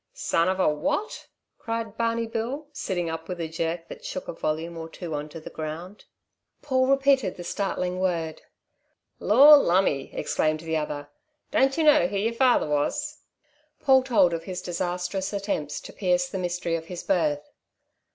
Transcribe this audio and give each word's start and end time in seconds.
"Son 0.15 0.49
of 0.49 0.59
a 0.59 0.67
WOT?" 0.67 1.27
cried 1.59 1.95
Barney 1.95 2.25
Bill, 2.25 2.65
sitting 2.73 3.07
up 3.07 3.27
with 3.29 3.39
a 3.39 3.47
jerk 3.47 3.87
that 3.87 4.03
shook 4.03 4.27
a 4.27 4.33
volume 4.33 4.75
or 4.75 4.89
two 4.89 5.13
onto 5.13 5.39
the 5.39 5.51
ground. 5.51 6.05
Paul 6.63 6.87
repeated 6.87 7.37
the 7.37 7.43
startling 7.43 7.99
word. 7.99 8.41
"Lor' 9.19 9.57
lumme!" 9.59 10.09
exclaimed 10.11 10.61
the 10.61 10.75
other, 10.75 11.09
"don't 11.51 11.77
yer 11.77 11.83
know 11.83 12.07
who 12.07 12.17
yer 12.17 12.33
father 12.33 12.67
was?" 12.67 13.19
Paul 13.79 14.01
told 14.01 14.33
of 14.33 14.45
his 14.45 14.63
disastrous 14.63 15.33
attempts 15.33 15.79
to 15.81 15.93
pierce 15.93 16.27
the 16.27 16.39
mystery 16.39 16.75
of 16.75 16.85
his 16.87 17.03
birth. 17.03 17.51